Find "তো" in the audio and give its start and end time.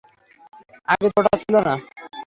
1.07-1.19